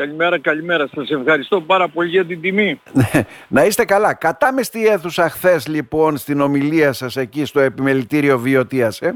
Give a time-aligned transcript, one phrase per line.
[0.00, 0.88] Καλημέρα, καλημέρα.
[0.94, 2.80] Σας ευχαριστώ πάρα πολύ για την τιμή.
[3.48, 4.14] να είστε καλά.
[4.14, 9.00] Κατάμεστη αίθουσα χθες λοιπόν στην ομιλία σας εκεί στο επιμελητήριο Βιωτίας.
[9.00, 9.14] Ε;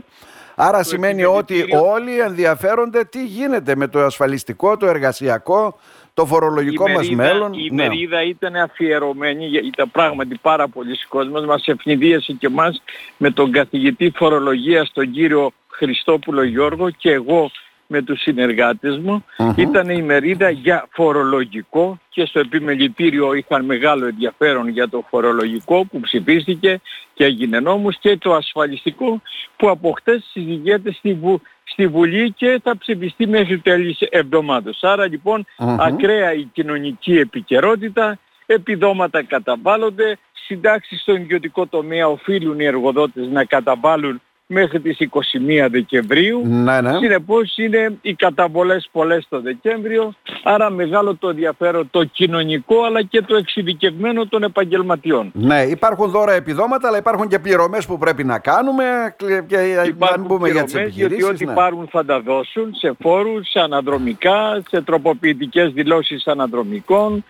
[0.55, 5.79] Άρα σημαίνει ότι όλοι ενδιαφέρονται τι γίνεται με το ασφαλιστικό, το εργασιακό,
[6.15, 7.53] το φορολογικό η μας μέλλον.
[7.53, 7.83] Η ναι.
[7.83, 12.83] μερίδα ήταν αφιερωμένη, ήταν πράγματι πάρα πολλοί κόσμος, μας ευνηδίασε και μας
[13.17, 17.51] με τον καθηγητή φορολογίας τον κύριο Χριστόπουλο Γιώργο και εγώ
[17.87, 19.25] με τους συνεργάτες μου.
[19.57, 26.01] Ήταν η μερίδα για φορολογικό και στο επιμελητήριο είχαν μεγάλο ενδιαφέρον για το φορολογικό που
[26.01, 26.81] ψηφίστηκε
[27.15, 29.23] και έγινε νόμος και το ασφαλιστικό
[29.57, 31.19] που από χτες συζητιέται στη,
[31.65, 34.83] στη Βουλή και θα ψηφιστεί μέχρι τέλης εβδομάδος.
[34.83, 43.29] Άρα λοιπόν ακραία η κοινωνική επικαιρότητα, επιδόματα καταβάλλονται, συντάξεις στον ιδιωτικό τομέα οφείλουν οι εργοδότες
[43.29, 46.43] να καταβάλουν μέχρι τις 21 Δεκεμβρίου.
[46.47, 46.93] Ναι, ναι.
[46.99, 53.23] Συνεπώς είναι οι καταβολές πολλές το Δεκέμβριο, άρα μεγάλο το ενδιαφέρον το κοινωνικό αλλά και
[53.23, 55.31] το εξειδικευμένο των επαγγελματιών.
[55.35, 59.15] Ναι, υπάρχουν δώρα επιδόματα αλλά υπάρχουν και πληρωμές που πρέπει να κάνουμε
[59.47, 61.19] και υπάρχουν μπούμε για τις επιχειρήσεις.
[61.19, 61.55] Γιατί ό,τι ναι.
[61.55, 67.25] πάρουν θα τα δώσουν σε φόρους, σε αναδρομικά, σε τροποποιητικές δηλώσεις αναδρομικών,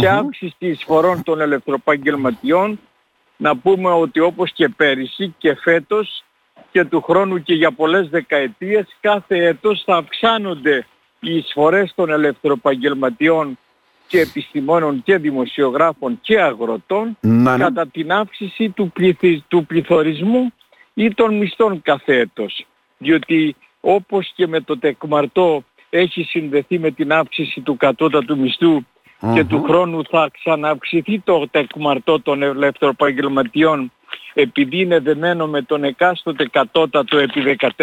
[0.00, 2.80] σε αύξηση εισφορών των ελευθεροπαγγελματιών.
[3.36, 6.24] Να πούμε ότι όπως και πέρυσι και φέτος
[6.70, 10.86] και του χρόνου και για πολλές δεκαετίες κάθε έτος θα αυξάνονται
[11.20, 13.58] οι εισφορές των ελευθεροπαγγελματιών
[14.06, 17.56] και επιστημόνων και δημοσιογράφων και αγροτών ναι.
[17.56, 18.92] κατά την αύξηση του,
[19.48, 20.52] του πληθωρισμού
[20.94, 22.66] ή των μισθών κάθε έτος.
[22.98, 28.36] Διότι όπως και με το τεκμαρτό έχει συνδεθεί με την αύξηση του κατώτατου
[29.34, 33.92] και του χρόνου θα ξαναυξηθεί το τεκμαρτό των ελευθεροπαγγελματιών
[34.34, 37.76] επειδή είναι δεμένο με τον εκάστοτε κατώτατο επί 14,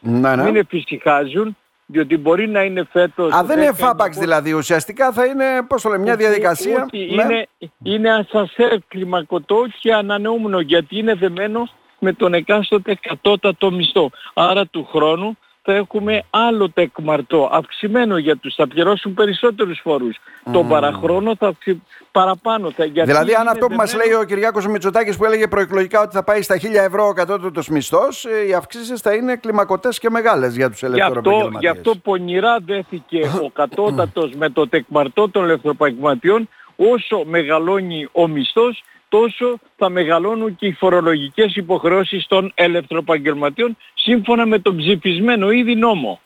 [0.00, 0.42] ναι, ναι.
[0.42, 3.32] μην εφησυχάζουν, διότι μπορεί να είναι φέτος...
[3.32, 6.88] Α, δεν είναι φάπαξ δηλαδή, ουσιαστικά θα είναι, πώς το λέμε, μια διαδικασία...
[6.92, 7.22] Όχι, ναι.
[7.22, 7.48] είναι,
[7.82, 14.10] είναι ασασέρ κλιμακωτό και ανανεούμενο, γιατί είναι δεμένο με τον εκάστοτε κατώτατο μισθό.
[14.34, 20.16] Άρα του χρόνου θα έχουμε άλλο τεκμαρτό, αυξημένο για τους, θα πληρώσουν περισσότερους φόρους.
[20.16, 20.50] Mm.
[20.52, 21.82] Τον παραχρόνο θα αυξη...
[22.12, 22.70] παραπάνω.
[22.70, 22.84] Θα...
[22.84, 26.24] Γιατί δηλαδή αν αυτό που μας λέει ο Κυριάκος Μητσοτάκης που έλεγε προεκλογικά ότι θα
[26.24, 30.56] πάει στα 1000 ευρώ ο κατώτατος μισθός, ε, οι αυξήσεις θα είναι κλιμακωτές και μεγάλες
[30.56, 31.60] για τους ελευθεροπαγγελματίες.
[31.60, 38.08] Γι' αυτό, γι αυτό πονηρά δέθηκε ο κατώτατος με το τεκμαρτό των ελευθεροπαγγελματιών όσο μεγαλώνει
[38.12, 45.50] ο μισθός τόσο θα μεγαλώνουν και οι φορολογικές υποχρεώσεις των ελευθεροπαγγελματιών σύμφωνα με τον ψηφισμένο
[45.50, 46.20] ήδη νόμο.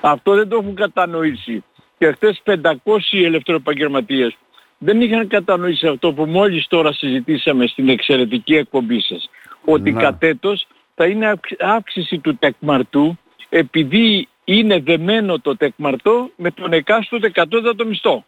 [0.00, 1.64] Αυτό δεν το έχουν κατανοήσει.
[1.98, 2.72] Και χθες 500
[3.10, 4.36] ελευθεροπαγγελματίες
[4.78, 9.30] δεν είχαν κατανοήσει αυτό που μόλις τώρα συζητήσαμε στην εξαιρετική εκπομπή σας.
[9.64, 10.00] Ότι ναι.
[10.00, 13.18] κατέτος θα είναι αύξηση του τεκμαρτού
[13.48, 18.24] επειδή είναι δεμένο το τεκμαρτό με τον εκάστοτε κατώτατο μισθό.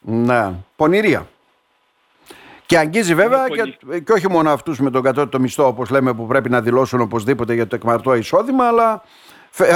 [0.00, 1.26] Ναι, πονηρία.
[2.68, 6.26] Και αγγίζει βέβαια και, και, όχι μόνο αυτούς με τον κατώτατο μισθό, όπως λέμε, που
[6.26, 9.02] πρέπει να δηλώσουν οπωσδήποτε για το εκμαρτό εισόδημα, αλλά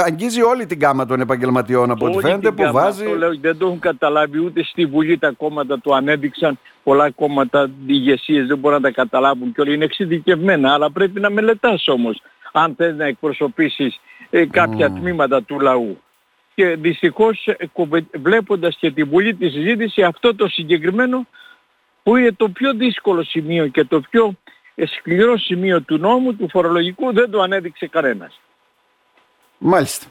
[0.05, 3.05] αγγίζει όλη την κάμα των επαγγελματιών από ό,τι φαίνεται που βάζει.
[3.05, 6.59] Το λέω, δεν το έχουν καταλάβει ούτε στη Βουλή τα κόμματα το ανέδειξαν.
[6.83, 10.73] Πολλά κόμματα ηγεσίες δεν μπορούν να τα καταλάβουν και όλα είναι εξειδικευμένα.
[10.73, 12.21] Αλλά πρέπει να μελετάς όμως
[12.51, 13.99] αν θες να εκπροσωπήσεις
[14.29, 14.99] ε, κάποια mm.
[14.99, 16.01] τμήματα του λαού.
[16.55, 17.55] Και δυστυχώς ε,
[18.21, 21.27] βλέποντας και τη Βουλή τη συζήτηση αυτό το συγκεκριμένο
[22.03, 24.33] που είναι το πιο δύσκολο σημείο και το πιο
[24.97, 28.39] σκληρό σημείο του νόμου, του φορολογικού, δεν το ανέδειξε κανένας.
[29.57, 30.05] Μάλιστα.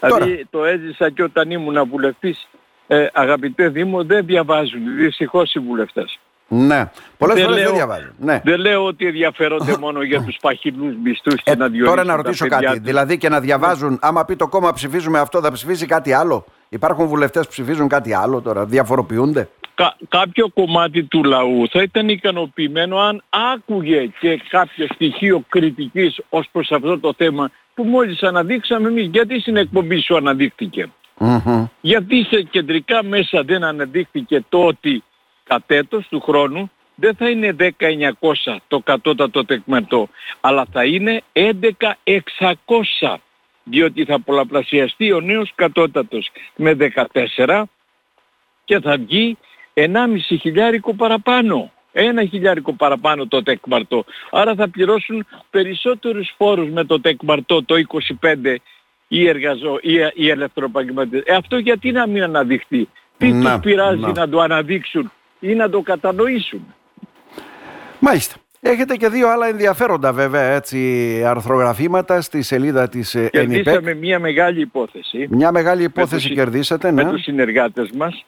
[0.00, 2.48] Δηλαδή το έζησα και όταν ήμουν βουλευτής,
[2.86, 6.18] ε, αγαπητέ Δήμο, δεν διαβάζουν δυστυχώς οι βουλευτές.
[6.52, 8.12] Ναι, πολλές φορές δεν διαβάζουν.
[8.18, 8.40] Ναι.
[8.44, 12.16] Δεν λέω ότι ενδιαφέρονται μόνο για τους παχυλούς μισθούς και ε, να διορίσουν Τώρα να
[12.16, 16.12] ρωτήσω κάτι, δηλαδή και να διαβάζουν, άμα πει το κόμμα ψηφίζουμε αυτό, θα ψηφίσει κάτι
[16.12, 19.48] άλλο; Υπάρχουν βουλευτές που ψηφίζουν κάτι άλλο τώρα, διαφοροποιούνται;
[20.08, 26.70] Κάποιο κομμάτι του λαού θα ήταν ικανοποιημένο αν άκουγε και κάποιο στοιχείο κριτικής ως προς
[26.70, 29.08] αυτό το θέμα που μόλις αναδείξαμε εμείς.
[29.12, 30.88] Γιατί στην εκπομπή σου αναδείχθηκε;
[31.80, 35.02] Γιατί σε κεντρικά μέσα δεν αναδείχθηκε το ότι
[35.44, 40.08] κατέτος του χρόνου δεν θα είναι 10.900 το κατώτατο τεκμετό,
[40.40, 43.16] αλλά θα είναι 11.600
[43.64, 46.76] διότι θα πολλαπλασιαστεί ο νέος κατώτατος με
[47.36, 47.62] 14
[48.64, 49.36] και θα βγει
[49.74, 49.86] 1,5
[50.40, 51.72] χιλιάρικο παραπάνω.
[51.92, 54.04] Ένα χιλιάρικο παραπάνω το τεκμαρτό.
[54.30, 57.74] Άρα θα πληρώσουν περισσότερους φόρους με το τεκμαρτό το
[58.22, 58.56] 25
[59.08, 61.22] οι, εργαζό, οι, οι ελευθεροπαγγελματίες.
[61.26, 64.12] Ε, αυτό γιατί να μην αναδειχθεί; Τι να, τους πειράζει να.
[64.12, 66.74] να το αναδείξουν ή να το κατανοήσουν;
[67.98, 68.34] Μάλιστα.
[68.62, 73.50] Έχετε και δύο άλλα ενδιαφέροντα βέβαια έτσι αρθρογραφήματα στη σελίδα της ΕΝΙΠΕΚ.
[73.50, 75.26] Κερδίσαμε μια μεγάλη υπόθεση.
[75.30, 77.04] Μια μεγάλη υπόθεση με κερδίσατε, ναι.
[77.04, 78.24] Με τους συνεργάτες μας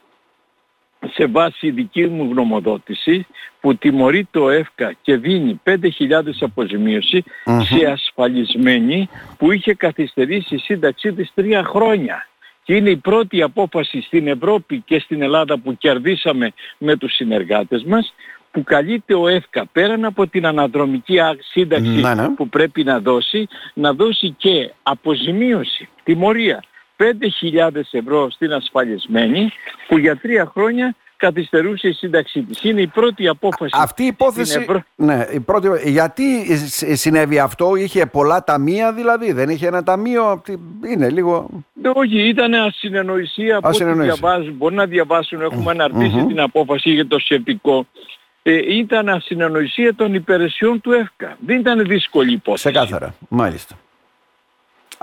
[1.10, 3.26] σε βάση δική μου γνωμοδότηση
[3.60, 5.76] που τιμωρεί το ΕΦΚΑ και δίνει 5.000
[6.40, 9.08] αποζημίωση σε ασφαλισμένη
[9.38, 12.26] που είχε καθυστερήσει η σύνταξή της τρία χρόνια.
[12.64, 17.84] Και είναι η πρώτη απόφαση στην Ευρώπη και στην Ελλάδα που κερδίσαμε με τους συνεργάτες
[17.84, 18.14] μας
[18.50, 21.18] που καλείται ο ΕΦΚΑ πέραν από την αναδρομική
[21.52, 22.28] σύνταξη ναι, ναι.
[22.28, 26.62] που πρέπει να δώσει, να δώσει και αποζημίωση, τιμωρία
[27.72, 29.52] 5.000 ευρώ στην ασφαλισμένη
[29.88, 32.62] που για τρία χρόνια καθυστερούσε η σύνταξή της.
[32.62, 33.70] Είναι η πρώτη απόφαση.
[33.76, 34.66] Αυτή η υπόθεση,
[34.96, 35.68] ναι, η πρώτη...
[35.90, 36.24] γιατί
[36.96, 40.42] συνέβη αυτό, είχε πολλά ταμεία δηλαδή, δεν είχε ένα ταμείο,
[40.92, 41.48] είναι λίγο...
[41.94, 44.12] Όχι, ήταν ασυνεννοησία, ασυνεννοησία.
[44.12, 47.86] που διαβάζουν, μπορεί να διαβάσουν, έχουμε αναρτήσει την απόφαση για το σχετικό.
[48.42, 51.36] Ε, ήταν ασυνεννοησία των υπηρεσιών του ΕΦΚΑ.
[51.46, 52.70] Δεν ήταν δύσκολη υπόθεση.
[52.70, 53.76] Ξεκάθαρα, μάλιστα.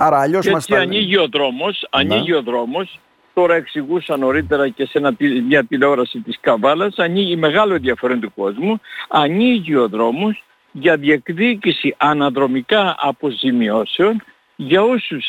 [0.01, 2.99] Άρα αλλιώς και έτσι ανοίγει ο δρόμος, ανοίγει ο δρόμος,
[3.33, 5.15] τώρα εξηγούσα νωρίτερα και σε ένα,
[5.47, 12.95] μια τηλεόραση της Καβάλας, ανοίγει μεγάλο ενδιαφέρον του κόσμου, ανοίγει ο δρόμος για διεκδίκηση αναδρομικά
[12.99, 14.23] αποζημιώσεων
[14.55, 15.25] για όσους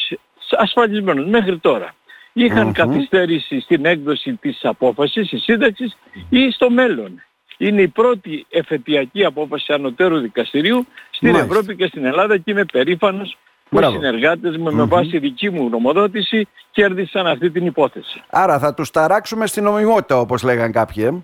[0.50, 1.26] ασφαλισμένους.
[1.26, 1.94] Μέχρι τώρα
[2.32, 5.96] είχαν καθυστέρηση στην έκδοση της απόφασης, της σύνταξης
[6.28, 7.22] ή στο μέλλον.
[7.58, 13.36] Είναι η πρώτη εφετειακή απόφαση ανωτέρου δικαστηρίου στην Ευρώπη και στην Ελλάδα και είμαι περήφανος
[13.70, 18.22] που οι συνεργάτες μου με βάση δική μου γνωμοδότηση κέρδισαν αυτή την υπόθεση.
[18.30, 21.04] Άρα θα τους ταράξουμε στην νομιμότητα όπως λέγαν κάποιοι.
[21.06, 21.14] Ε;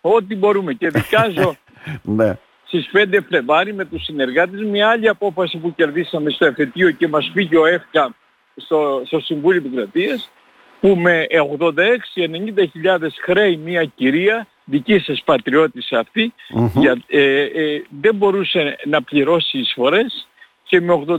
[0.00, 1.56] Ό,τι μπορούμε και δικάζω
[2.02, 2.38] ναι.
[2.64, 7.30] στις 5 Φλεβάρι με τους συνεργάτες μια άλλη απόφαση που κερδίσαμε στο εφετείο και μας
[7.34, 8.14] φύγει ο ΕΦΚΑ
[8.56, 10.30] στο, στο Συμβούλιο Επικρατείας
[10.80, 11.26] που με
[12.62, 16.32] 86-90 χιλιάδες χρέη μια κυρία δική σας πατριώτης αυτή
[16.74, 20.28] για, ε, ε, δεν μπορούσε να πληρώσει εισφορές
[20.70, 21.18] και με 86.000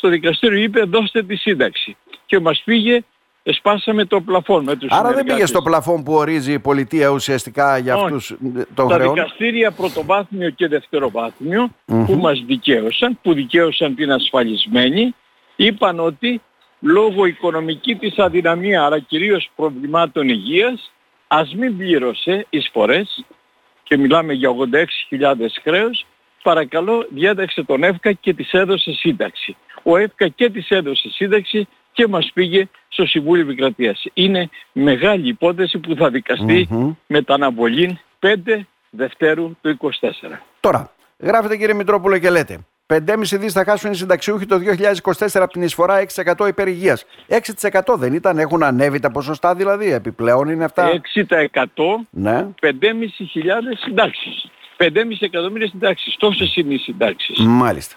[0.00, 1.96] το δικαστήριο είπε δώστε τη σύνταξη.
[2.26, 3.04] Και μας πήγε,
[3.42, 7.78] σπάσαμε το πλαφόν με τους Άρα δεν πήγε στο πλαφόν που ορίζει η πολιτεία ουσιαστικά
[7.78, 8.36] για αυτούς
[8.74, 9.14] το χρεών.
[9.14, 15.14] Τα δικαστήρια πρωτοβάθμιο και δευτεροβάθμιο που μας δικαίωσαν, που δικαίωσαν την ασφαλισμένη,
[15.56, 16.40] είπαν ότι
[16.80, 20.92] λόγω οικονομική της αδυναμία, αλλά κυρίως προβλημάτων υγείας,
[21.28, 23.24] ας μην πλήρωσε εισφορές
[23.82, 26.06] και μιλάμε για 86.000 χρέος
[26.48, 29.56] παρακαλώ διέταξε τον ΕΦΚΑ και της έδωσε σύνταξη.
[29.82, 34.04] Ο ΕΦΚΑ και της έδωσε σύνταξη και μας πήγε στο Συμβούλιο Επικρατείας.
[34.14, 36.94] Είναι μεγάλη υπόθεση που θα δικαστεί mm-hmm.
[37.06, 38.28] με τα αναβολή 5
[38.90, 39.88] Δευτέρου του 24.
[40.60, 42.58] Τώρα, γράφετε κύριε Μητρόπουλο και λέτε
[42.94, 44.60] 5,5 δις θα χάσουν οι συνταξιούχοι το
[45.18, 47.04] 2024 από την εισφορά 6% υπερηγείας.
[47.28, 51.64] 6% δεν ήταν, έχουν ανέβει τα ποσοστά δηλαδή, επιπλέον είναι αυτά; 6%
[52.10, 52.46] ναι.
[52.60, 52.70] 5,5
[53.84, 54.50] συντάξεις.
[54.78, 56.16] 5,5 εκατομμύρια συντάξεις.
[56.16, 57.38] Τόσες είναι οι συντάξεις.
[57.38, 57.96] Μάλιστα.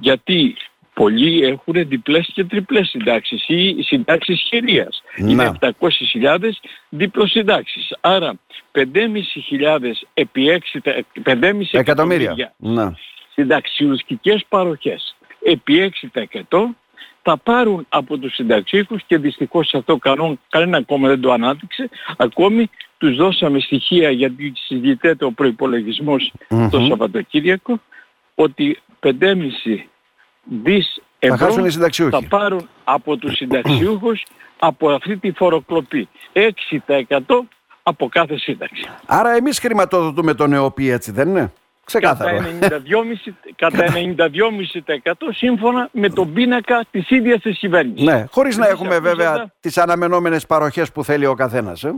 [0.00, 0.56] Γιατί
[0.94, 5.02] πολλοί έχουν διπλές και τριπλές συντάξεις ή συντάξεις χειρίας.
[5.16, 5.30] Ναι.
[5.30, 7.96] Είναι 700.000 διπλοσυντάξεις.
[8.00, 8.38] Άρα
[8.72, 10.80] 5.500 επί 6,
[11.22, 12.90] 5,5 εκατομμύρια ναι.
[13.32, 16.76] συνταξιούσκικες παροχές επί 6%
[17.22, 22.70] θα πάρουν από τους συνταξίχους και δυστυχώς αυτό κανόν, κανένα ακόμα δεν το ανάδειξε, ακόμη
[22.98, 26.32] τους δώσαμε στοιχεία γιατί συζητείται ο προϋπολογισμός
[26.70, 27.80] το Σαββατοκύριακο
[28.34, 29.12] ότι 5,5
[30.42, 34.22] δις ευρώ θα, θα πάρουν από τους συνταξιούχους
[34.58, 36.08] από αυτή τη φοροκλοπή.
[36.32, 37.18] 6%
[37.82, 38.88] από κάθε σύνταξη.
[39.06, 41.52] Άρα εμείς χρηματοδοτούμε τον ΕΟΠΗ έτσι δεν είναι;
[41.86, 42.38] Ξεκάθαρο.
[43.56, 48.06] Κατά 92,5% σύμφωνα με τον πίνακα της ίδιας της κυβέρνησης.
[48.06, 51.84] Ναι, χωρίς να έχουμε βέβαια τις αναμενόμενες παροχές που θέλει ο καθένας.
[51.84, 51.94] Ε;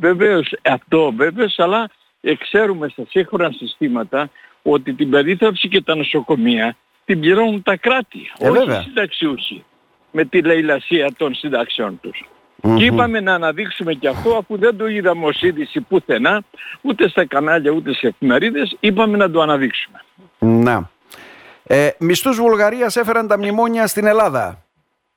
[0.00, 1.90] Βεβαίως, αυτό βέβαιος, αλλά
[2.38, 4.30] ξέρουμε στα σύγχρονα συστήματα
[4.62, 9.64] ότι την περίθαψη και τα νοσοκομεία την πληρώνουν τα κράτη, ε, όχι οι συνταξιούχοι,
[10.10, 12.28] με τη λαϊλασία των συνταξιών τους.
[12.76, 16.42] Και είπαμε να αναδείξουμε και αυτό αφού δεν το είδαμε ως είδηση πουθενά,
[16.80, 20.04] ούτε στα κανάλια ούτε σε εφημερίδες, είπαμε να το αναδείξουμε.
[20.38, 20.90] Να.
[21.66, 24.64] Ε, μισθούς Βουλγαρίας έφεραν τα μνημόνια στην Ελλάδα.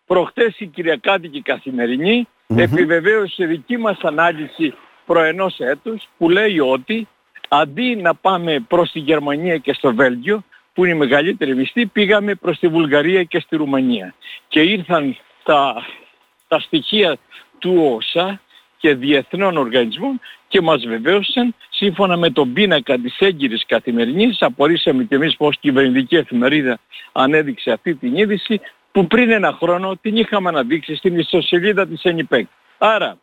[0.06, 2.58] Προχτές η Κυριακάτικη Καθημερινή mm-hmm.
[2.58, 4.74] επιβεβαίωσε δική μας ανάλυση
[5.06, 7.08] προενός έτους που λέει ότι
[7.48, 12.36] αντί να πάμε προς τη Γερμανία και στο Βέλγιο που είναι η μεγαλύτερη μισθή πήγαμε
[12.36, 14.14] προς τη Βουλγαρία και στη Ρουμανία
[14.48, 15.86] και ήρθαν τα,
[16.48, 17.18] τα στοιχεία
[17.60, 18.42] του ΩΣΑ
[18.78, 25.16] και διεθνών οργανισμών και μας βεβαίωσαν σύμφωνα με τον πίνακα της έγκυρης καθημερινής απορρίσαμε και
[25.16, 26.80] εμείς πως κυβερνητική εφημερίδα
[27.12, 28.62] ανέδειξε αυτή την είδηση
[28.92, 32.48] που πριν ένα χρόνο την είχαμε αναδείξει στην ιστοσελίδα της ΕΝΙΠΕΚ.
[32.78, 33.18] Άρα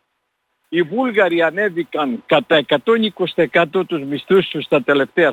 [0.69, 5.31] οι Βούλγαροι ανέβηκαν κατά 120% τους μισθούς τους τα τελευταία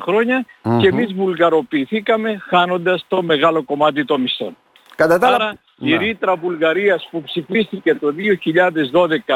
[0.79, 4.57] και εμείς βουλγαροποιηθήκαμε χάνοντας το μεγάλο κομμάτι των μισθών.
[4.95, 5.97] Κατά τα Άρα η ναι.
[5.97, 8.13] ρήτρα Βουλγαρίας που ψηφίστηκε το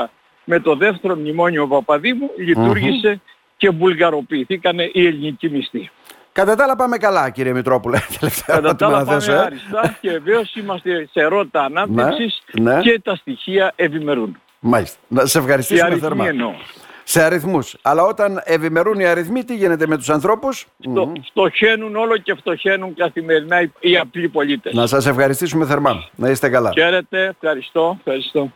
[0.02, 0.06] 2012
[0.44, 3.22] με το δεύτερο μνημόνιο Παπαδήμου λειτουργήσε
[3.58, 5.90] και βουλγαροποιηθήκανε οι ελληνικοί μισθοί.
[6.32, 7.98] Κατά τα άλλα πάμε καλά κύριε Μητρόπουλε.
[8.20, 9.46] Τελευταία Κατά τα ερώτημα άλλα να θέσω, πάμε ε.
[9.46, 12.82] άριστα και βεβαίως είμαστε σε ρότα ανάπτυξης Ναι, ναι.
[12.82, 14.38] και τα στοιχεία ευημερούν.
[14.60, 14.98] Μάλιστα.
[15.08, 16.28] Να σε Οι ευχαριστήσουμε αριθμοί θερμά.
[16.28, 16.54] εννοώ.
[17.10, 17.76] Σε αριθμούς.
[17.82, 22.96] Αλλά όταν ευημερούν οι αριθμοί, τι γίνεται με τους ανθρώπους; Στο, φτωχαίνουν όλο και φτωχαίνουν
[22.96, 24.74] καθημερινά οι, οι απλοί πολίτες.
[24.74, 26.04] Να σας ευχαριστήσουμε θερμά.
[26.16, 26.72] Να είστε καλά.
[26.72, 28.52] Χαίρετε, ευχαριστώ, ευχαριστώ.